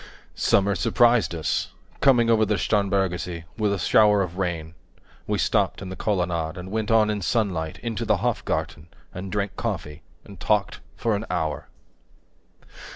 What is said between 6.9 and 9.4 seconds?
in sunlight, into the Hofgarten, 10 And